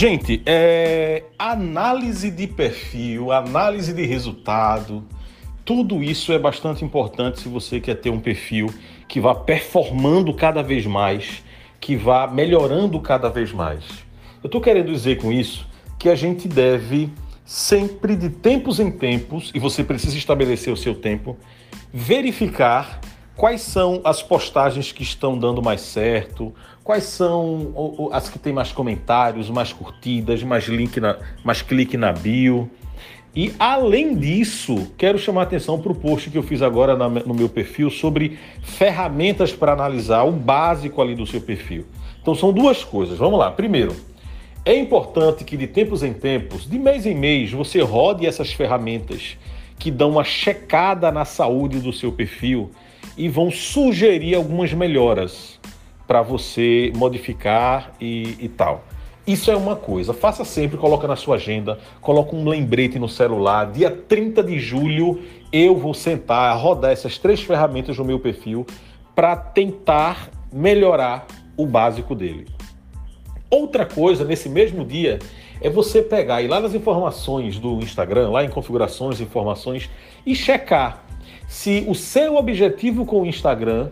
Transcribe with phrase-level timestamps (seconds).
[0.00, 5.04] Gente, é, análise de perfil, análise de resultado,
[5.64, 8.72] tudo isso é bastante importante se você quer ter um perfil
[9.08, 11.42] que vá performando cada vez mais,
[11.80, 13.82] que vá melhorando cada vez mais.
[14.40, 15.66] Eu estou querendo dizer com isso
[15.98, 17.10] que a gente deve
[17.44, 21.36] sempre, de tempos em tempos, e você precisa estabelecer o seu tempo,
[21.92, 23.00] verificar
[23.38, 28.72] quais são as postagens que estão dando mais certo, quais são as que têm mais
[28.72, 32.68] comentários, mais curtidas, mais link, na, mais clique na bio.
[33.36, 37.08] E além disso, quero chamar a atenção para o post que eu fiz agora na,
[37.08, 41.86] no meu perfil sobre ferramentas para analisar o básico ali do seu perfil.
[42.20, 43.18] Então são duas coisas.
[43.18, 43.52] Vamos lá.
[43.52, 43.94] Primeiro,
[44.64, 49.38] é importante que de tempos em tempos, de mês em mês, você rode essas ferramentas
[49.78, 52.72] que dão uma checada na saúde do seu perfil
[53.18, 55.58] e vão sugerir algumas melhoras
[56.06, 58.84] para você modificar e, e, tal.
[59.26, 60.14] Isso é uma coisa.
[60.14, 63.70] Faça sempre, coloca na sua agenda, coloca um lembrete no celular.
[63.72, 65.20] Dia 30 de julho
[65.52, 68.64] eu vou sentar, rodar essas três ferramentas no meu perfil
[69.14, 72.46] para tentar melhorar o básico dele.
[73.50, 75.18] Outra coisa, nesse mesmo dia,
[75.60, 79.90] é você pegar e lá nas informações do Instagram, lá em configurações, informações,
[80.24, 81.07] e checar
[81.46, 83.88] se o seu objetivo com o Instagram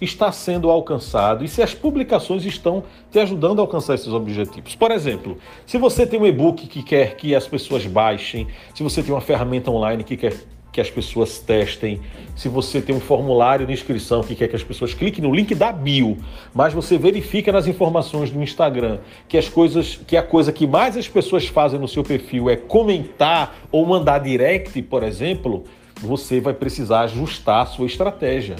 [0.00, 4.74] está sendo alcançado e se as publicações estão te ajudando a alcançar esses objetivos.
[4.74, 9.02] Por exemplo, se você tem um e-book que quer que as pessoas baixem, se você
[9.02, 10.34] tem uma ferramenta online que quer
[10.72, 12.00] que as pessoas testem,
[12.34, 15.54] se você tem um formulário de inscrição que quer que as pessoas cliquem no link
[15.54, 16.16] da bio,
[16.54, 20.96] mas você verifica nas informações do Instagram que as coisas, que a coisa que mais
[20.96, 25.64] as pessoas fazem no seu perfil é comentar ou mandar direct, por exemplo,
[26.02, 28.56] você vai precisar ajustar a sua estratégia.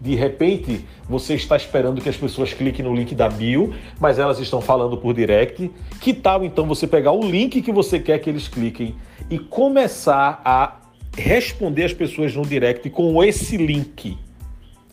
[0.00, 4.38] De repente, você está esperando que as pessoas cliquem no link da bio, mas elas
[4.38, 5.70] estão falando por direct.
[6.00, 8.94] Que tal então você pegar o link que você quer que eles cliquem
[9.30, 10.76] e começar a
[11.16, 14.18] responder as pessoas no direct com esse link?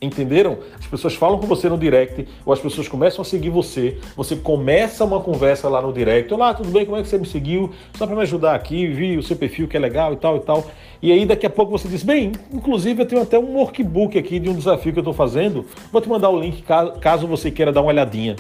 [0.04, 0.58] Entenderam?
[0.80, 4.36] As pessoas falam com você no direct, ou as pessoas começam a seguir você, você
[4.36, 6.34] começa uma conversa lá no direct.
[6.34, 6.86] Olá, tudo bem?
[6.86, 7.70] Como é que você me seguiu?
[7.94, 10.40] Só para me ajudar aqui, vi o seu perfil que é legal e tal e
[10.40, 10.66] tal.
[11.04, 14.40] E aí daqui a pouco você diz: Bem, inclusive eu tenho até um workbook aqui
[14.40, 15.68] de um desafio que eu estou fazendo.
[15.92, 16.64] Vou te mandar o link
[17.00, 18.36] caso você queira dar uma olhadinha.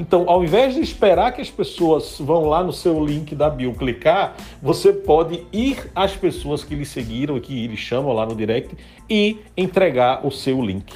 [0.00, 3.74] Então, ao invés de esperar que as pessoas vão lá no seu link da bio
[3.74, 8.74] clicar, você pode ir às pessoas que lhe seguiram que lhe chamam lá no direct
[9.10, 10.90] e entregar o seu link.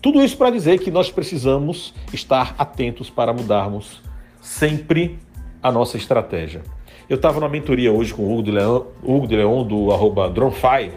[0.00, 4.00] Tudo isso para dizer que nós precisamos estar atentos para mudarmos
[4.40, 5.18] sempre
[5.62, 6.62] a nossa estratégia.
[7.10, 10.30] Eu estava na mentoria hoje com o Hugo de Leon, Hugo de Leon do arroba
[10.30, 10.92] Dronefy,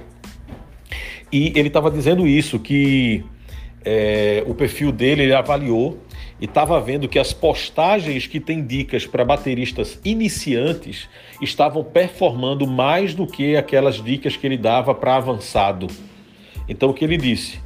[1.30, 3.26] e ele estava dizendo isso, que
[3.84, 5.98] é, o perfil dele ele avaliou
[6.40, 11.10] e estava vendo que as postagens que têm dicas para bateristas iniciantes
[11.42, 15.88] estavam performando mais do que aquelas dicas que ele dava para avançado.
[16.68, 17.60] Então o que ele disse?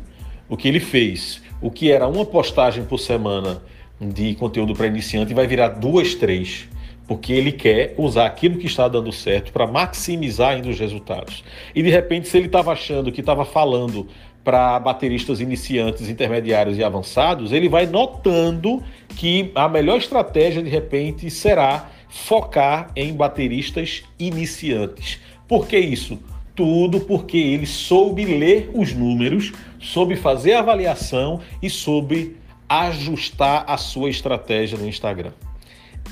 [0.49, 1.41] O que ele fez?
[1.61, 3.61] O que era uma postagem por semana
[4.01, 6.67] de conteúdo para iniciante vai virar duas, três
[7.07, 11.43] porque ele quer usar aquilo que está dando certo para maximizar ainda os resultados.
[11.75, 14.07] E de repente, se ele estava achando que estava falando
[14.43, 18.83] para bateristas iniciantes, intermediários e avançados, ele vai notando
[19.15, 25.19] que a melhor estratégia de repente será focar em bateristas iniciantes.
[25.47, 26.19] Por que isso?
[26.55, 32.37] Tudo porque ele soube ler os números, soube fazer a avaliação e soube
[32.69, 35.31] ajustar a sua estratégia no Instagram.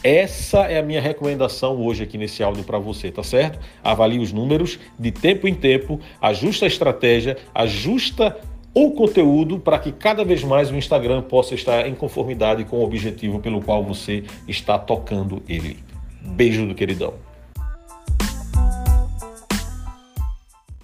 [0.03, 3.59] Essa é a minha recomendação hoje aqui nesse áudio para você, tá certo?
[3.83, 8.35] Avalie os números de tempo em tempo, ajusta a estratégia, ajusta
[8.73, 12.83] o conteúdo para que cada vez mais o Instagram possa estar em conformidade com o
[12.83, 15.77] objetivo pelo qual você está tocando ele.
[16.19, 17.13] Beijo do queridão.